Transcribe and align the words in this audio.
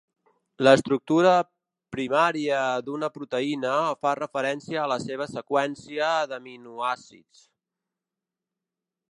L'estructura 0.67 1.33
primària 1.95 2.61
d'una 2.87 3.09
proteïna 3.17 3.75
fa 4.07 4.15
referència 4.21 4.81
a 4.85 4.89
la 4.93 4.99
seva 5.05 5.29
seqüència 5.35 6.11
d'aminoàcids. 6.33 7.47